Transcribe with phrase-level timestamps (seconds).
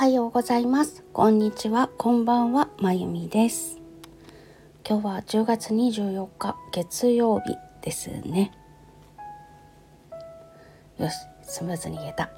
[0.00, 1.04] はようございます。
[1.12, 1.90] こんにちは。
[1.98, 2.70] こんばんは。
[2.78, 3.78] まゆみです。
[4.82, 8.50] 今日は10月24日月曜日ですね。
[10.96, 12.30] よしスムーズに言えた。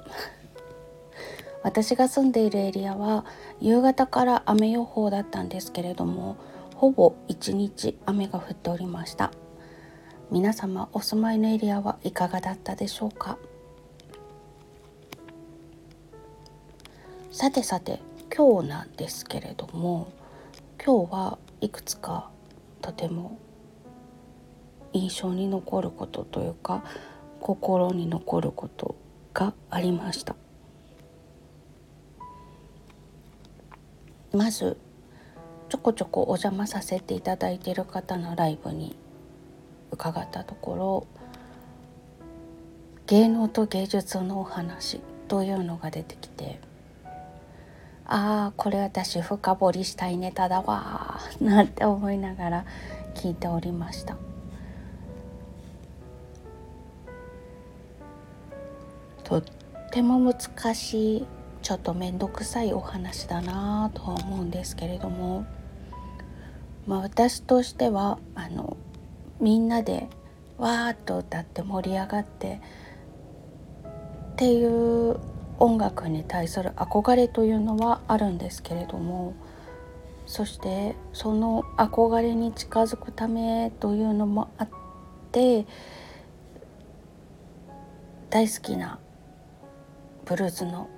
[1.63, 3.23] 私が住んでいるエリアは
[3.61, 6.35] 夕方から雨予報だったんですけれども
[6.75, 9.31] ほぼ一日雨が降っておりました。
[10.31, 13.37] 皆様お住まいのエリアはいかがだったでしょうか？
[17.33, 17.99] さてさて
[18.31, 20.13] 今日なんですけれども
[20.85, 22.29] 今日はいくつか
[22.79, 23.39] とても
[24.93, 26.83] 印象に残ることというか
[27.39, 28.95] 心に残ること
[29.33, 30.35] がありました。
[34.31, 34.77] まず
[35.69, 38.95] ちょこちょこお邪魔させていただいている方のライブに
[39.89, 41.07] 伺ったところ
[43.07, 46.59] 芸能と芸術のお話というのが出てきて
[48.05, 52.65] ああこれ私深掘りしたいネタだわ なんて思いながら
[53.15, 54.17] 聞いておりました。
[59.23, 59.43] とっ
[59.91, 61.27] ても難しい
[61.61, 65.45] ちょっと面倒くさいお話だなとは思うんですけれども、
[66.85, 68.75] まあ、私としてはあの
[69.39, 70.09] みんなで
[70.57, 72.59] わーっと歌って盛り上がって
[74.33, 75.17] っていう
[75.63, 79.33] 音楽に対する憧れというのはあるんですけれども
[80.25, 84.69] そしてその憧れに近づくためというのもあっ
[85.31, 85.65] て
[88.29, 88.99] 大好きな
[90.25, 90.89] ブルーズの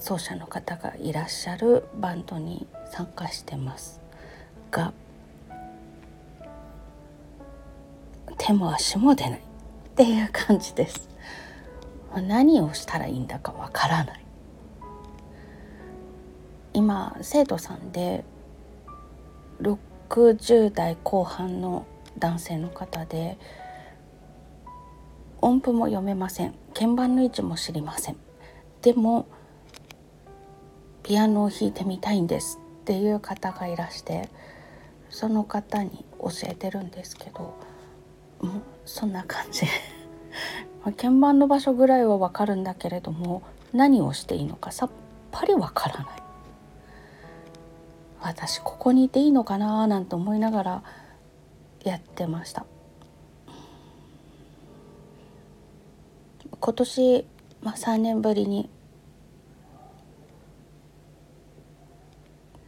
[0.00, 4.00] 奏者の方がいらっしゃるバンドに参加してます
[4.72, 4.92] が
[8.38, 9.42] 手も足も出ないっ
[9.94, 11.08] ていう感じです。
[12.16, 14.24] 何をしたらいいんだかわからない。
[16.72, 18.24] 今生徒さんで
[19.60, 21.86] 60代後半の
[22.18, 23.38] 男性の方で
[25.40, 26.54] 音符も読めません。
[26.74, 28.16] 鍵盤の位置も知りません。
[28.82, 29.26] でも
[31.02, 32.58] ピアノを弾いてみたいんです。
[32.82, 34.28] っていう方がいらして
[35.10, 37.54] その方に教えてるんですけど
[38.40, 39.66] もうそんな感じ。
[40.84, 44.90] 鍵盤の場所ぐらいはわかるんだけれども何をしていいのかさっ
[45.30, 46.06] ぱりわからない。
[48.20, 50.82] 私ここにいていいのかななんて思いながら
[51.84, 52.66] やってました。
[56.60, 57.26] 今年、
[57.62, 58.68] まあ、3年ぶりに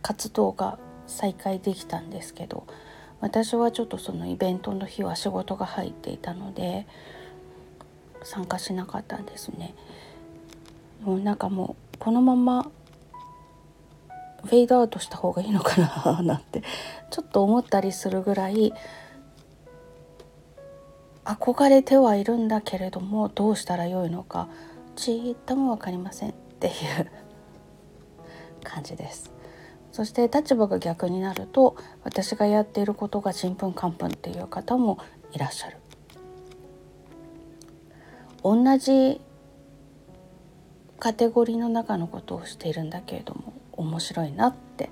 [0.03, 2.67] 活動が再開できたんですけど
[3.21, 6.87] 私はちょっとそのイベントの日は仕事が入っていたので
[8.23, 9.75] 参加しなかったんですね。
[11.03, 12.71] もうなんかもうこのまま
[14.45, 16.63] フェードアウトした方がいいのかななんて
[17.11, 18.73] ちょっと思ったりするぐらい
[21.25, 24.49] 憧れてはいるんだけれどもどうしたらよいのか
[24.97, 26.73] ちっとも分かりませんっていう
[28.65, 29.31] 感じです。
[29.93, 34.99] そして立場が逆になると私がやっていることがちんぷんかんぷんっていう方も
[35.33, 35.80] いらっしゃる。
[38.43, 39.21] 同じ
[40.99, 44.91] カテゴリーの中のことをしているんだけれども面白いなって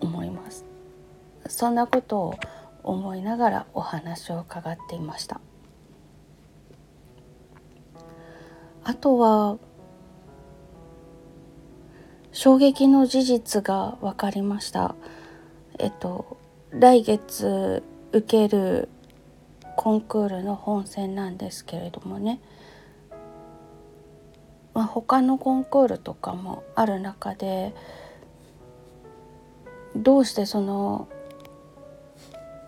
[0.00, 0.64] 思います。
[1.48, 2.34] そんなことを
[2.82, 5.40] 思いながらお話を伺っていました。
[8.84, 9.58] あとは
[12.32, 14.94] 衝撃の事実が分かりました。
[15.78, 16.38] えっと
[16.70, 17.82] 来月
[18.12, 18.88] 受ける
[19.78, 22.40] コンクールの本戦なんですけれどもね、
[24.74, 27.72] まあ、他のコンクールとかもある中で
[29.94, 31.08] どうしてその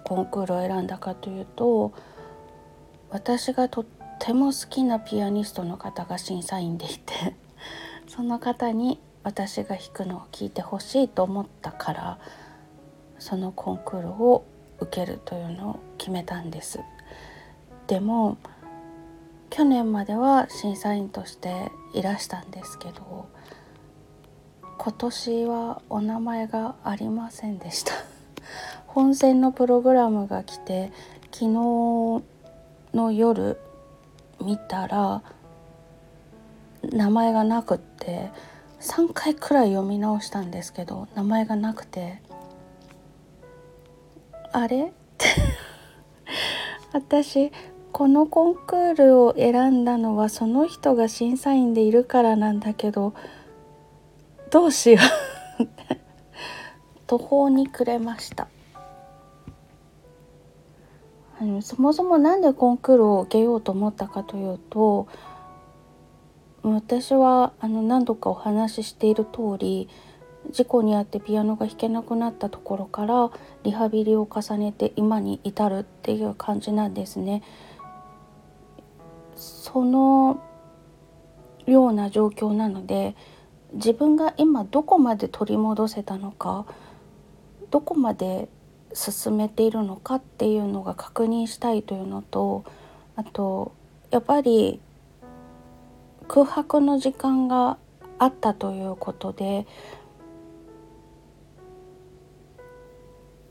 [0.05, 1.93] コンクールを選んだかというと
[3.11, 3.87] 私がとっ
[4.21, 7.35] ても好きなピアニストの方が審査員でいて
[8.07, 12.19] その方に私が弾くのを聞いてほしいと思ったから
[13.19, 14.45] そのコンクールを
[14.79, 16.79] 受けるというのを決めたんです。
[17.91, 18.39] でも
[19.51, 23.29] 去年までは審査員としていらしたんですけど
[24.79, 27.93] 今年はお名前がありませんでした。
[28.87, 30.93] 本戦のプログラムが来て
[31.33, 32.23] 昨日
[32.95, 33.59] の夜
[34.41, 35.23] 見たら
[36.83, 38.31] 名前がなくって
[38.81, 42.23] 3回くらい読み直したんですけど名前がなくて
[44.53, 44.93] あれ？
[46.93, 47.53] 私
[47.93, 53.15] このコンクールを選んだのはその人が審査員でいるからなんだけど
[54.51, 54.99] どうしよ
[55.61, 55.69] う
[57.07, 58.49] 途方に暮れました
[61.41, 65.09] あのそもそも何でコンクールを受けようと思ったかというと
[66.63, 69.89] 私はあの何度かお話ししている通り
[70.51, 73.31] 事故に遭ってピアノが弾けなくなったところから
[73.63, 77.43] リハビリを重ねて今に至るっていう感じなんですね。
[79.41, 80.43] その
[81.67, 83.17] ような状況なので
[83.73, 86.67] 自分が今どこまで取り戻せたのか
[87.71, 88.49] どこまで
[88.93, 92.65] 進めているのかっていうのが確認したいというのと
[93.17, 93.73] あと
[94.11, 94.81] やっぱり
[96.29, 97.79] 空白の時間が
[98.19, 99.67] あったということで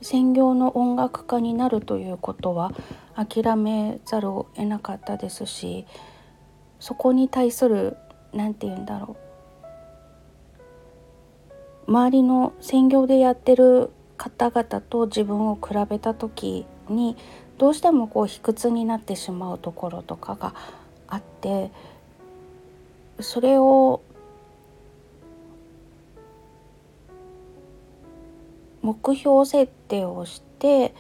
[0.02, 2.72] 専業の音楽家になるということは
[3.16, 5.86] 諦めざるを得なかったですし
[6.80, 7.98] そこに対する
[8.34, 9.30] 何て言うんだろう。
[11.90, 17.18] 周りの専業でやってる方々と自分を比べた時に
[17.58, 20.54] どうしてもこう卑屈になってしまうところとかが
[21.08, 21.72] あって
[23.20, 24.02] それを
[28.82, 30.94] 目標設定をして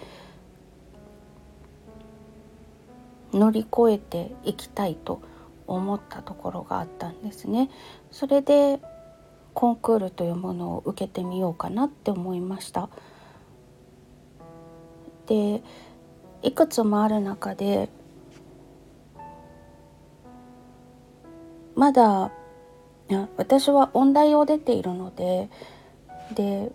[3.32, 5.22] 乗り越えていきたいと
[5.68, 7.70] 思ったところがあったんですね。
[8.12, 8.80] それで
[9.54, 12.90] コンクールというものを受けてみようかなって思いました。
[15.28, 15.62] で
[16.42, 17.90] いくつもある中で
[21.76, 22.32] まだ
[23.38, 25.50] 私は音大を出ているので
[26.34, 26.72] で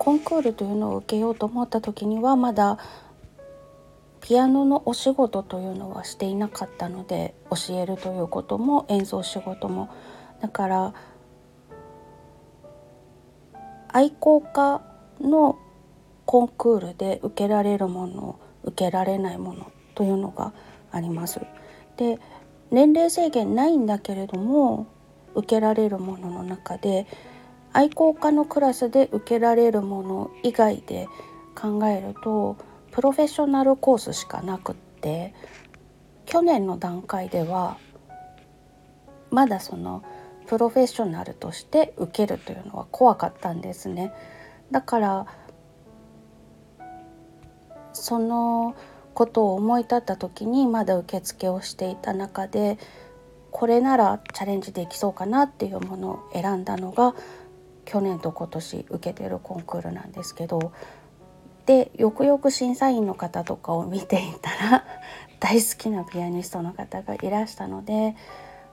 [0.00, 2.78] コンクールというのを受けようと思った時にはまだ
[4.22, 9.90] ピアノのお仕事というのはしていなかったので教えるということも演奏仕事も
[10.40, 10.94] だから
[13.88, 14.80] 愛好家
[15.20, 15.58] の
[16.24, 20.54] コンクールで受けられるもの受けられないものというのが
[20.92, 21.40] あります。
[21.98, 22.18] で
[22.70, 24.86] 年齢制限ないんだけれども
[25.34, 27.06] 受けられるものの中で
[27.72, 31.06] 愛好家のクラスで受けられるもの以外で
[31.54, 32.56] 考えると
[32.90, 35.34] プロフェッショナルコースしかなくって
[36.26, 37.78] 去年の段階では
[39.30, 40.02] まだその
[40.46, 44.12] プロフェッショナルとして受けるというのは怖かったんですね。
[44.72, 45.26] だから
[47.92, 48.74] その
[49.14, 52.78] ことを思い立った時にまだ受付をしていた中で
[53.50, 57.14] これならチャレンジできそうかなっていうものを選んだのが
[57.90, 60.72] 去年と今年受けてるコンクールなんですけど
[61.66, 64.84] でよくよく審査員の方とかを見ていたら
[65.40, 68.14] 大好きなピアニストの方がいらしたので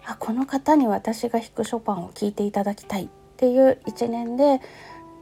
[0.05, 4.61] あこの方に私が弾くショパンを聴いていただきたいっていう一年で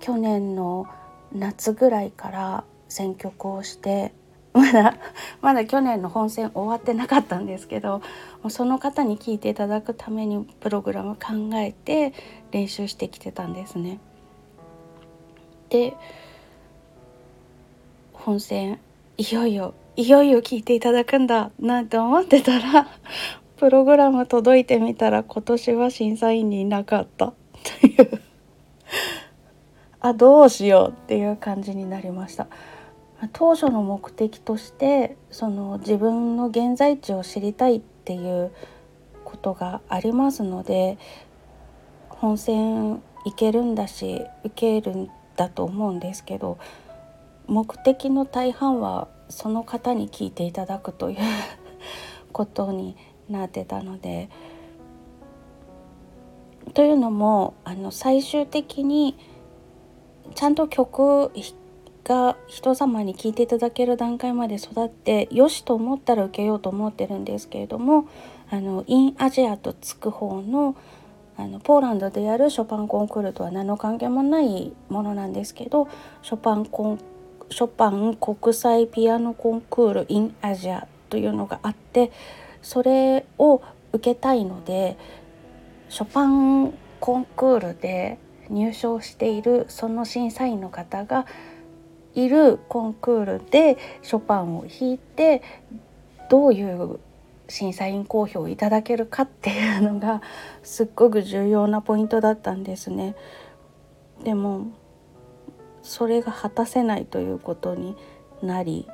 [0.02, 0.88] 去年の
[1.32, 4.14] 夏ぐらいから選曲をして
[4.56, 4.96] まだ
[5.42, 8.02] まだ去年の本戦終わってなかったんですけど
[8.48, 12.14] その方に聞いていただくためにプログラム考えて
[12.52, 14.00] 練習してきてたんですね。
[15.70, 15.94] で
[18.14, 18.80] 本戦
[19.18, 22.88] いよいよいよいよ聞いていただくんだなんて思ってたら
[23.58, 27.34] プログラム届いてみたら今年は審査員にいなかった
[27.82, 28.22] という
[30.00, 32.48] あどうしようっていう感じになりました。
[33.32, 38.52] 当初の目的としてその自分の現在地を知りたいっていう
[39.24, 40.98] ことがありますので
[42.10, 46.58] 本戦行けるんだし受けるんだと思うんですけど
[47.48, 51.18] 目的の大半はその方に聞いていただくという
[52.32, 52.96] ことに
[53.30, 54.30] なってたので。
[56.74, 59.16] というのもあの最終的に
[60.34, 61.56] ちゃんと曲弾
[62.06, 68.08] が人様に聞いていただける段階まで育ってよしと思ったら受けようと思ってるんですけれども
[68.50, 70.78] あのインアジアとつく方の
[71.38, 75.90] あのポーランドでやるショパンコンクールとは何の関係もないものなんですけど
[76.22, 77.00] ショパンコン
[77.50, 82.14] ショパン国際ピアノコンクール in アジアというのがあって
[82.62, 84.98] それを受けたいので
[85.90, 88.18] ショパンコンクールで
[88.50, 91.26] 入賞しているその審査員の方が
[92.16, 95.42] いるコンクールでショパンを弾いて
[96.30, 97.00] どういう
[97.48, 100.22] 審査員公表をいただけるかっていうのが
[100.64, 103.16] すっごく重要なポイントだったんですね。
[104.24, 104.68] でも
[105.84, 107.96] それが果たせないということに
[108.42, 108.88] なり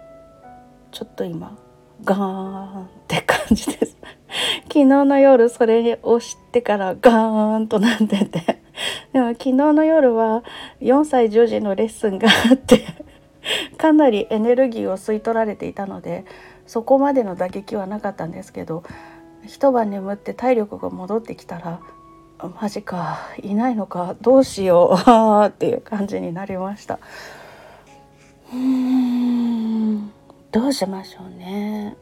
[0.92, 1.58] ちょっと今
[2.04, 3.98] ガーンって感じです
[4.68, 8.61] 昨日の夜それを知ってからガーンとなってて
[9.13, 10.44] でも昨日の夜は
[10.82, 12.86] 4歳10時のレッスンがあって
[13.78, 16.25] かなりエネルギーを吸い取られていたので
[16.68, 18.84] そこまでの打撃はなかったんですけど
[19.46, 21.80] 一晩眠って体力が戻ってきたら
[22.60, 26.98] マジかいないのかどうしようっていう感じになりました。
[28.51, 30.12] うーん
[30.51, 31.96] どうしましょうね。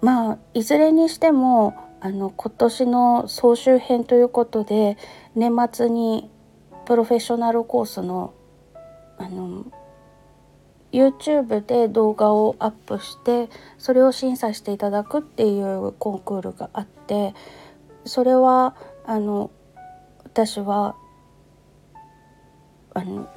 [0.00, 4.98] まあいずれにしてもあの今年の総集編ということで
[5.34, 6.28] 年末に
[6.84, 8.34] プロフェッショナルコースの
[9.16, 9.64] あの
[10.92, 17.34] YouTube で動画をアップしてそれを審査していただくっていうコンクールがあって
[18.04, 19.50] それはあの
[20.24, 20.96] 私は
[22.92, 23.30] あの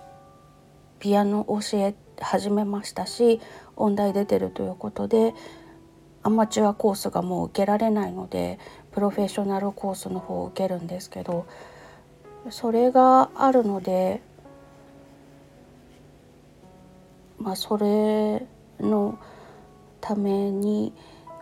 [0.99, 3.39] ピアノを教え始めましたし
[3.77, 5.33] 音大出てるということで
[6.27, 8.59] アマチュアコースがもう受けられないので
[8.91, 11.47] プロフェッショナルコースの方を受けるんですけど
[12.49, 14.21] それがあるので
[17.39, 18.45] まあそれ
[18.85, 19.17] の
[20.01, 20.91] ために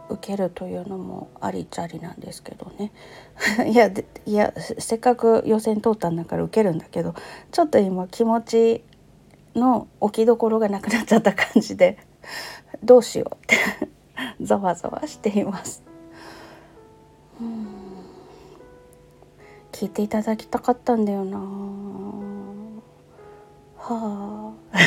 [0.09, 2.91] 受けるというのもありちゃりなんですけどね。
[3.65, 3.89] いや
[4.27, 7.15] いやせっかく予選通ったんだから受けるんだけど
[7.51, 8.83] ちょっと今気持ち
[9.55, 11.97] の置きどころがなくなっちゃった感じで
[12.83, 13.95] どうしようって。
[14.41, 15.83] ざわざわしています。
[19.71, 21.37] 聞いていただきたかったんだよな。
[23.77, 24.73] はあ。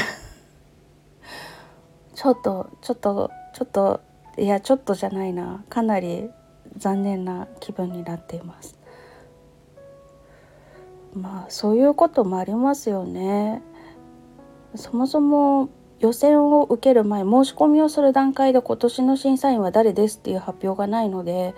[2.15, 4.01] ちょっとちょっとちょっと
[4.39, 5.63] いやちょっとじゃないな。
[5.69, 6.31] かなり
[6.77, 8.79] 残念な気分になっています。
[11.15, 13.63] まあそういうこともありますよね。
[14.75, 15.69] そもそも
[16.01, 21.55] 予選を受ける前申し込みをする段階で今年の審査員は誰ですっていう発表がないので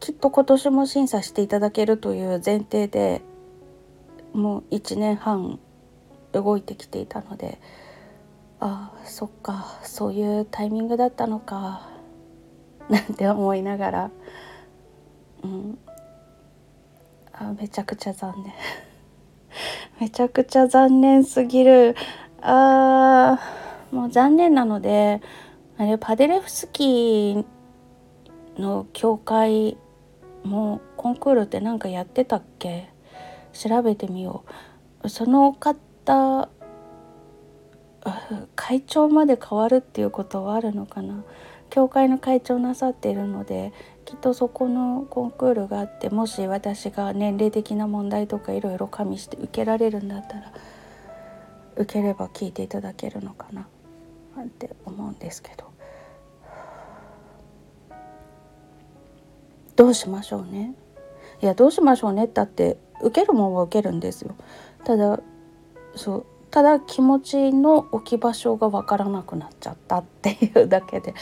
[0.00, 3.22] きっと今年も審査していただけるという前提で
[4.32, 5.58] もう1年半
[6.32, 7.58] 動いてきていたので
[8.60, 11.88] ああそっかそういうタイミングだったのか
[12.88, 14.10] なんて思いながら
[15.42, 15.78] うん。
[17.32, 18.52] あめちゃくちゃ残念。
[20.00, 21.94] めちゃくちゃ残念すぎる。
[22.40, 23.65] あー。
[23.96, 25.22] もう残念なので
[25.78, 27.44] あれパデレフスキー
[28.58, 29.78] の教会
[30.44, 32.90] もコンクールって何かやってたっけ？
[33.54, 34.44] 調べてみよ
[35.02, 35.08] う。
[35.08, 36.50] その方
[38.54, 41.24] 会長まで変わるっていうことはあるのかな？
[41.70, 43.72] 教会の会長なさっているので
[44.04, 50.52] きっとそこのコンクールがあってもし私が年齢的な問題とかいろいろ加味して受けられるんだったら
[51.76, 53.66] 受ければ聞いていただけるのかな？
[54.36, 55.64] なんて思うんですけど。
[59.76, 60.74] どうしましょうね。
[61.42, 62.26] いやどうしましょうね。
[62.32, 64.34] だって受けるもんは受けるんですよ。
[64.84, 65.20] ただ
[65.94, 71.14] そうただ気持ちの置き場所が分からなくなっちゃったっていうだけで。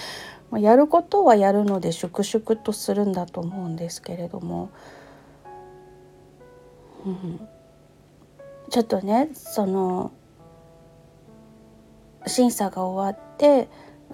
[0.52, 4.70] やることはやるので粛々とするんだと思うんですけれども、
[7.04, 7.48] うん、
[8.70, 10.12] ちょっとねその
[12.26, 13.68] 審査が終わって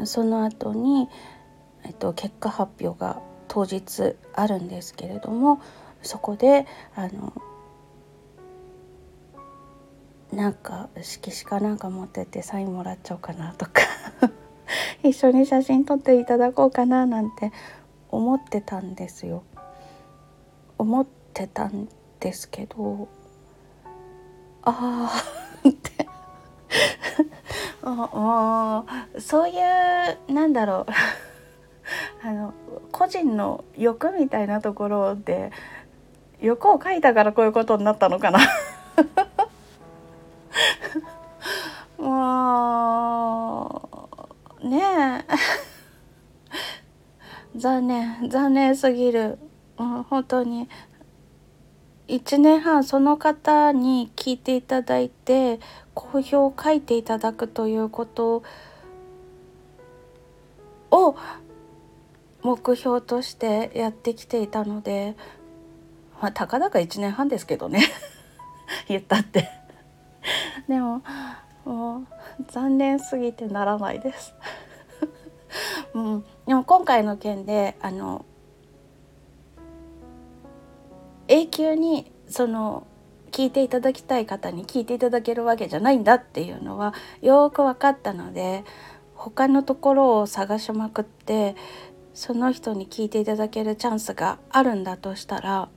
[0.04, 1.08] その後に、
[1.84, 5.60] えっと、結果発表が当日あるんですけれども
[6.02, 7.32] そこであの
[10.32, 13.82] なんか色紙かなんか持っててサインもらっちゃおうかなとか
[15.02, 17.52] 一緒に写真撮っていただこうかななんて
[18.10, 19.42] 思ってたんですよ。
[20.78, 21.88] 思ってたん
[22.20, 23.08] ですけど
[24.62, 25.12] あ
[25.62, 26.08] あって
[27.82, 30.92] もうそういうなんだろう。
[32.22, 32.54] あの
[32.92, 35.50] 個人の欲みたいなところで
[36.40, 38.38] 欲を書いたからこういうことになったのかな。
[41.98, 43.88] も
[44.62, 45.24] うねえ。
[47.56, 49.38] 残念残念すぎる、
[49.78, 50.68] うん、本当に
[52.10, 55.60] 1年半その方に聞いていただいて
[55.94, 58.42] 好評を書いていただくということ
[60.90, 61.16] を
[62.42, 65.14] 目標としてやってきていたので
[66.20, 67.84] まあたかだか1年半ですけどね。
[68.88, 69.48] 言ったって。
[70.68, 71.02] でも
[71.64, 72.06] もう
[72.48, 74.34] 残念すぎてならないです。
[75.94, 78.24] うん、でも今回の件であの
[81.30, 82.88] 永久にその
[83.30, 88.64] 聞いていただきたい方に聞いていただけるわけじゃないんだっていうのはよく分かったので
[89.14, 91.54] 他のところを探しまくって
[92.14, 95.68] その人に聞いていただけるチャンスがあるんだとしたら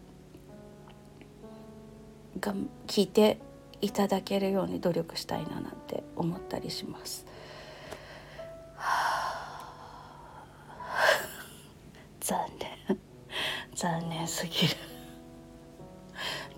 [2.40, 2.56] が
[2.88, 3.38] 聞いて
[3.80, 7.28] いただけるように努力したいななんて思ったりします。
[12.22, 12.40] 残
[12.88, 13.00] 念。
[13.76, 14.93] 残念すぎる。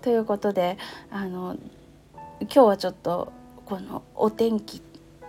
[0.06, 0.78] ということで
[1.10, 1.56] あの
[2.42, 3.32] 今日はちょっと
[3.64, 4.80] このお天気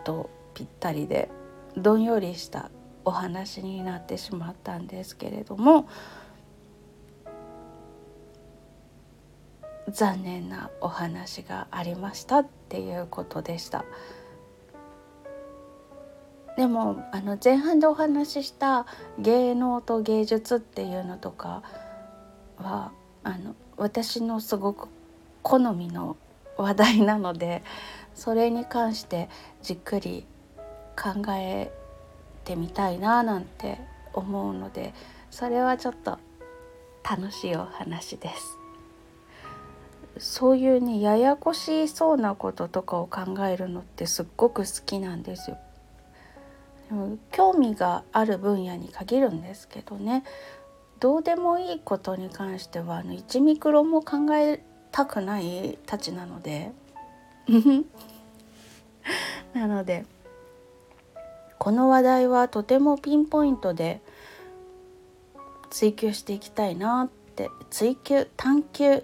[0.03, 1.29] とぴったりで
[1.75, 2.69] どんよりした
[3.03, 5.89] お話になってしまったんですけれども
[9.89, 13.83] 残念なお話がありましたっていうことでした。
[16.55, 18.85] でもあの前半でお話しした
[19.17, 21.63] 芸能と芸術っていうのとか
[22.57, 22.91] は
[23.27, 24.87] あの私のすごく
[25.41, 26.15] 好みの
[26.55, 27.61] 話題なので
[28.15, 29.27] それに関して
[29.61, 30.25] じっくり
[30.95, 31.69] 考え
[32.45, 33.81] てみたいななんて
[34.13, 34.93] 思うので
[35.29, 36.19] それはちょっと
[37.03, 38.57] 楽しいお話です。
[40.19, 45.57] そういうねややこしそうなこととかを考えるのってすっごく好きなんですよ。
[47.33, 50.23] 興味がある分野に限るんですけどね
[50.99, 56.71] どうでもいいことに関してはあの1ミクロも考えたくないたちなので
[59.53, 60.05] なので
[61.59, 64.01] この話題はとてもピンポイントで
[65.69, 69.03] 追求していきたいなって追求探求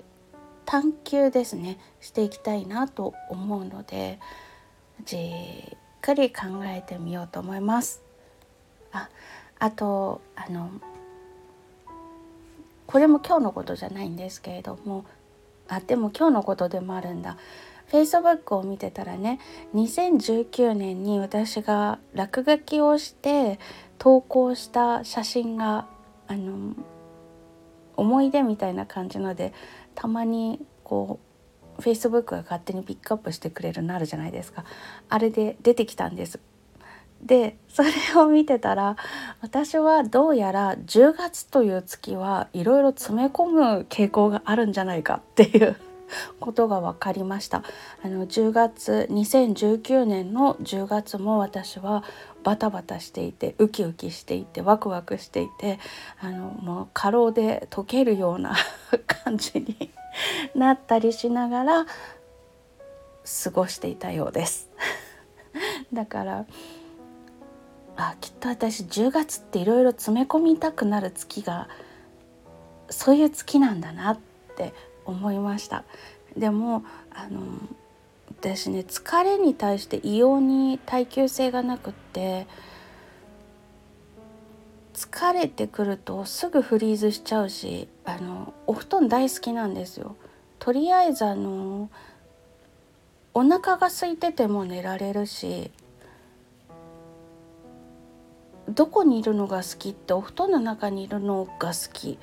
[0.66, 4.20] 探求ですねしていきたいなと思うので
[5.06, 8.02] じっくり考えてみようと思います。
[8.92, 9.10] あ
[9.60, 10.70] あとあの
[12.94, 15.04] これも今日のことじゃないんですけれども。
[15.68, 17.38] あでも今日のことでもあるんだ。
[17.92, 19.40] Facebook を見てたらね
[19.74, 23.60] 2019年に私が落書きをして
[23.98, 25.88] 投稿した写真が
[26.28, 26.76] あの
[27.96, 29.54] 思い出みたいな感じので
[29.96, 31.20] たまにこ
[31.80, 34.66] う Facebook が勝手にピックアップしてくれるのあるじゃないですか。
[35.10, 36.40] あれで出てきたんです。
[37.26, 38.98] でそれを見てたら
[39.42, 45.76] 私はどうやら10月という月はいろいろ詰め込む傾向があるんじゃないかっていう
[46.40, 47.64] ことが分かりました。
[48.04, 52.04] あの10月2019年の10月も私は
[52.44, 55.80] バタバタしていてウキウキしていてワクワクしていて
[56.20, 58.56] あのもう過労で溶けるような
[59.08, 59.92] 感じに
[60.54, 64.70] なったりしながら過ごしていたようです。
[65.94, 66.46] だから
[67.96, 71.68] あきっと私10月っていろいろ詰め込みたくなる月が
[72.90, 74.20] そういう月なんだなっ
[74.56, 74.74] て
[75.06, 75.84] 思いました
[76.38, 77.42] でもあの
[78.40, 82.48] 私ね疲れに対して異様に耐久性がなくって
[84.94, 90.16] 疲れてくるとすぐフリーズしちゃうしあのお布団大好きなんですよ。
[90.60, 91.90] とりあえずあの
[93.34, 95.72] お腹が空いてても寝られるし
[98.74, 102.18] どこにいるのが好きってお布団の中にいるのが好き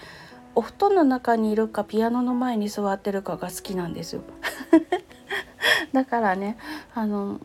[0.54, 4.22] お布団の中にいるかピアノの前に座ってるかが好きなんですよ
[5.92, 6.56] だからね
[6.94, 7.40] あの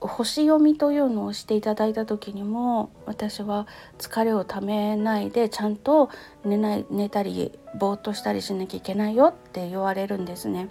[0.00, 3.66] 星読みというのをしていただいた時にも私は
[3.98, 6.10] 疲れをためないでちゃんと
[6.44, 10.68] 寝ない寝たりぼーっとしたりしなきゃいけないよって言われるんですね。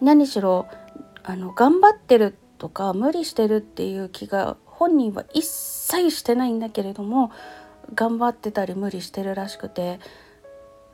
[0.00, 0.66] 何しろ
[1.24, 7.30] あの頑張ってるとか無理してるっていう気が本人は一切してないんだけれども
[7.94, 10.00] 頑張ってたり無理してるらしくて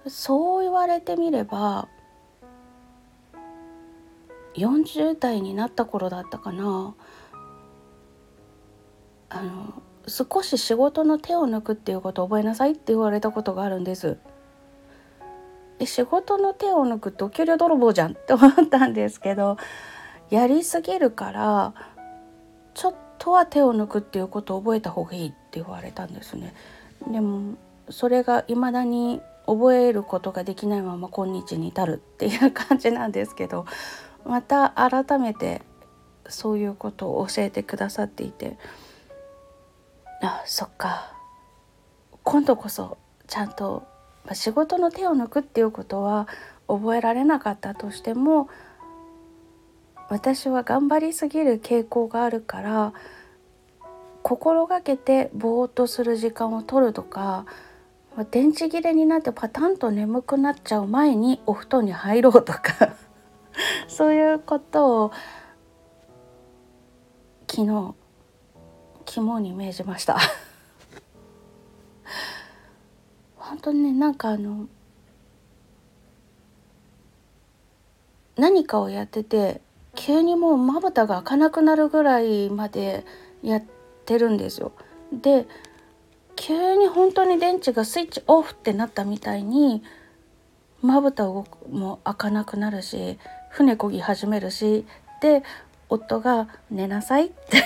[0.07, 1.89] そう言われてみれば
[4.55, 6.95] 40代になった頃だったかな
[9.31, 14.19] あの少し仕事の手を抜くっていうことを覚えなさいって言われたことがあるんです。
[15.79, 19.57] で仕事の手を抜くってお給料泥棒じゃんって思ったんですけど
[20.33, 21.75] やりすぎるから
[22.73, 26.55] ちょっとは手を抜くっていうことを覚えた方がいいって言われたんですね。
[27.07, 27.57] でも
[27.91, 33.67] それが未だに覚えることができないまま今日に至るっていう感じなんですけど
[34.25, 35.61] また改めて
[36.29, 38.57] そういうことを教えてくださっていて
[40.23, 41.13] あそっか
[42.23, 43.83] 今度こそちゃんと
[44.33, 46.27] 仕事の手を抜くっていうことは
[46.69, 48.49] 覚えられなかったとしても
[50.13, 52.93] 私は頑張りすぎる傾向があるから
[54.23, 57.47] 心がけてぼーっとする時間を取るとか
[58.31, 62.95] 電池切れになってパタンと眠くなっちゃう前にお布団に入ろうとか
[63.89, 65.13] そういうことを
[67.51, 67.95] 昨日
[69.07, 70.19] 肝に銘じました。
[73.37, 74.67] 本当にねなんかあの
[78.37, 79.63] 何かをやってて
[80.05, 83.07] 急にもうまぶたが開かなくなるぐらいまで
[83.41, 83.63] やっ
[84.05, 84.73] てるんですよ。
[85.13, 85.47] で
[86.35, 89.85] 急に本当に電池がスイッチオフってなったみたいに
[90.81, 93.17] まぶたも開かなくなるし
[93.51, 94.87] 船こぎ始めるし
[95.21, 95.45] で
[95.89, 97.63] 夫が「寝なさい」って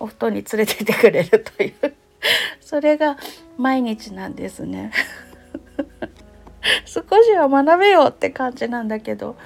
[0.00, 1.94] お布団に連れてってくれるという。
[2.62, 3.18] それが
[3.58, 4.90] 毎日なんですね。
[6.86, 9.36] 少しは学べよって感じなんだけど。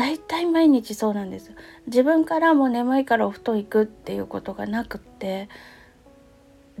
[0.00, 1.52] 大体毎日そうなんです
[1.86, 5.48] 自分からも眠いからお布団行くっていうことがなくって。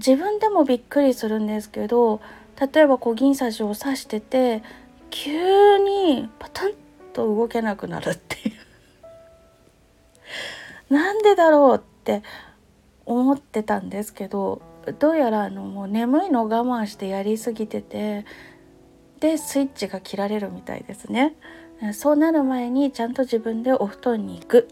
[0.00, 2.22] 自分でもびっくりするんですけど
[2.58, 4.62] 例えば小銀刺しを刺してて
[5.10, 6.72] 急にパタン
[7.12, 8.54] と動けなくなるっていう。
[10.92, 12.22] なんでだろうって
[13.04, 14.62] 思ってたんですけど
[14.98, 18.24] どうやらあのもう眠いのを我慢してやりすぎてて
[19.20, 21.36] でスイッチが切られるみたいですね。
[21.92, 24.68] そうなる前にちゃんと自分でお布団に行く。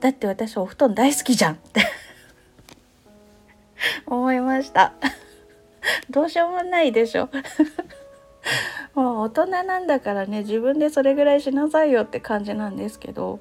[0.00, 1.54] だって私お布団大好きじゃん。
[1.54, 1.82] って
[4.06, 4.92] 思いました。
[6.10, 7.28] どうしようもないでしょ。
[8.94, 13.40] もう大人なんだからね自分でそれぐらいしなさいよって感じなんですけど。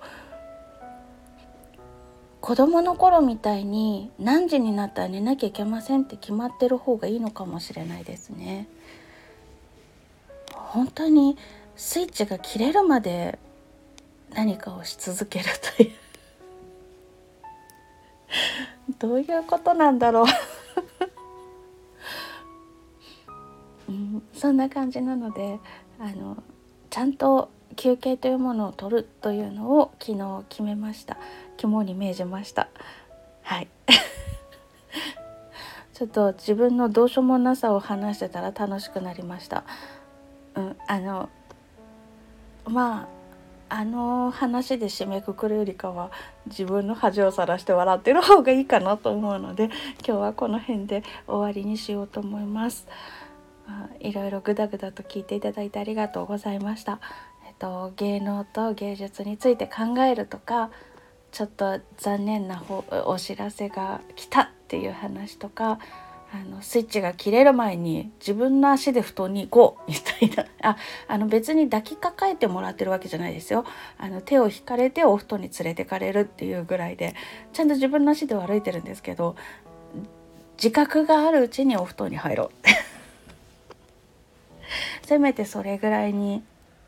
[2.41, 8.67] 子供の頃みたいに何時になったら寝なきゃいけませんって決まってる方がいいのかもしれないですね。
[10.51, 11.37] 本当に
[11.75, 13.39] スイッチが切れるまで
[14.33, 15.45] 何かをし続ける
[15.77, 15.91] という。
[18.99, 20.25] どういうことなんだろう。
[23.89, 25.59] うん、そんな感じなので
[25.99, 26.37] あの
[26.89, 31.17] ちゃんと休憩というものを取るというのを昨日決めました。
[31.57, 32.69] 肝に銘じました。
[33.41, 33.67] はい。
[35.93, 39.63] ちょっと自分のどうしようもなさを話してたら楽しくなりました。
[40.55, 41.29] うんあの
[42.67, 43.23] まあ
[43.75, 46.11] あの話で締めくくるよりかは
[46.45, 49.73] 自分の恥をさらして笑ってる方がいいかなと思うので今
[50.05, 52.87] 日はこの辺で終わりにしようと思います。
[53.99, 56.99] いろいろグダグダと聞いていただいてありがとうございました。
[57.47, 60.69] えっと、芸能と芸術について考えるとか
[61.31, 62.61] ちょっと残念な
[63.05, 65.79] お知らせが来たっていう話とか
[66.35, 70.49] あのスイッチが切れる前に自分の足で布団に行こう みたいな。
[70.71, 73.65] ああの別に抱きかかえてもらってるわけじゃないですよ。
[73.99, 77.13] あの手を引かれてお布団に連れてかれるっていうぐらいで
[77.53, 79.35] ちゃんと自分の足で歩いてるんですけど
[80.57, 82.51] 自覚があるうちにお布団に入ろう。
[85.05, 86.43] せめてそれぐらいに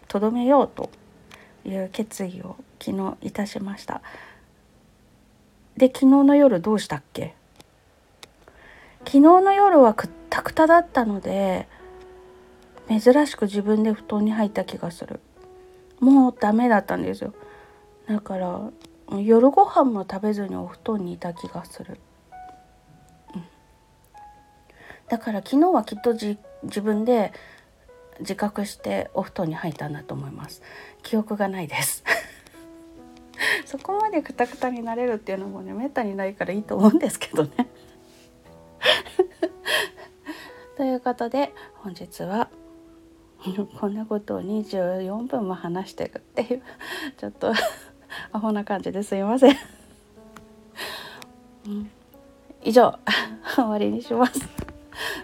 [0.08, 0.89] とどめようと
[1.65, 4.01] いう決意を昨日いたしました。
[5.77, 7.36] で昨日の夜どうしたっけ？
[9.05, 11.67] 昨日の夜はくったくただったので
[12.89, 15.19] 珍しく自分で布団に入った気がする。
[15.99, 17.33] もうダメだったんですよ。
[18.07, 18.71] だから
[19.17, 21.99] 夜ご飯も食べずにお布団にいた気がする、
[23.33, 23.43] うん、
[25.07, 26.37] だから昨日はきっと自
[26.81, 27.31] 分で
[28.19, 30.61] 自覚してお布団に入ったんだと思います。
[31.03, 32.03] 記憶がないです。
[33.65, 37.67] そこまでくたくたになれるっていうのもねめったにないからいいと思うんですけどね。
[40.78, 42.50] ということで本日は
[43.80, 46.62] こんなことを24分も話してるっていう
[47.17, 47.54] ちょっと
[48.32, 49.56] アホな感じですいません。
[52.63, 52.98] 以上
[53.56, 54.39] 終わりにします。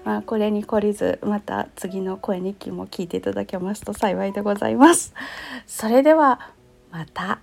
[0.03, 5.13] まあ、これに懲りずまた次の声日記も聞いていただけますと幸いでございます。
[5.65, 6.51] それでは
[6.91, 7.39] また。